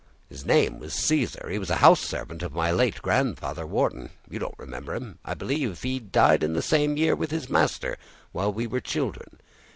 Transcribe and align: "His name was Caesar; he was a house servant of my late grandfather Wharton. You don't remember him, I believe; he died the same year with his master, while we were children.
"His 0.29 0.43
name 0.47 0.79
was 0.79 0.95
Caesar; 0.95 1.47
he 1.51 1.59
was 1.59 1.69
a 1.69 1.75
house 1.75 1.99
servant 1.99 2.41
of 2.41 2.55
my 2.55 2.71
late 2.71 3.03
grandfather 3.03 3.67
Wharton. 3.67 4.09
You 4.27 4.39
don't 4.39 4.57
remember 4.57 4.95
him, 4.95 5.19
I 5.23 5.35
believe; 5.35 5.83
he 5.83 5.99
died 5.99 6.39
the 6.39 6.61
same 6.63 6.97
year 6.97 7.15
with 7.15 7.29
his 7.29 7.51
master, 7.51 7.97
while 8.31 8.51
we 8.51 8.65
were 8.65 8.81
children. 8.81 9.37